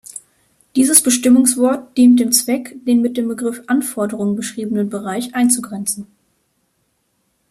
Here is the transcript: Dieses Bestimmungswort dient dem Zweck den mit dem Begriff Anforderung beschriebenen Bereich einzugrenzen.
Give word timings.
Dieses 0.75 1.03
Bestimmungswort 1.03 1.95
dient 1.95 2.19
dem 2.19 2.31
Zweck 2.31 2.73
den 2.87 3.01
mit 3.03 3.17
dem 3.17 3.27
Begriff 3.27 3.61
Anforderung 3.67 4.35
beschriebenen 4.35 4.89
Bereich 4.89 5.35
einzugrenzen. 5.35 6.07